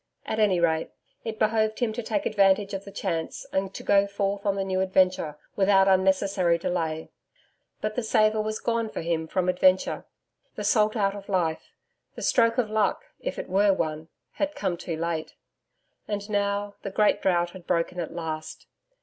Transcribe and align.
At 0.25 0.39
any 0.39 0.59
rate, 0.59 0.89
it 1.23 1.37
behoved 1.37 1.77
him 1.77 1.93
to 1.93 2.01
take 2.01 2.25
advantage 2.25 2.73
of 2.73 2.85
the 2.85 2.91
chance 2.91 3.45
and 3.53 3.71
to 3.75 3.83
go 3.83 4.07
forth 4.07 4.47
on 4.47 4.55
the 4.55 4.63
new 4.63 4.81
adventure 4.81 5.37
without 5.55 5.87
unnecessary 5.87 6.57
delay. 6.57 7.11
But 7.81 7.93
the 7.93 8.01
savour 8.01 8.41
was 8.41 8.57
gone 8.57 8.89
for 8.89 9.01
him 9.01 9.27
from 9.27 9.47
adventure 9.47 10.05
the 10.55 10.63
salt 10.63 10.95
out 10.95 11.13
of 11.13 11.29
life. 11.29 11.75
The 12.15 12.23
stroke 12.23 12.57
of 12.57 12.71
luck 12.71 13.03
if 13.19 13.37
it 13.37 13.47
were 13.47 13.73
one 13.73 14.07
had 14.31 14.55
come 14.55 14.75
too 14.75 14.97
late. 14.97 15.35
And 16.07 16.27
now 16.31 16.73
the 16.81 16.89
Great 16.89 17.21
Drought 17.21 17.51
had 17.51 17.67
broken 17.67 17.99
at 17.99 18.11
last. 18.11 18.65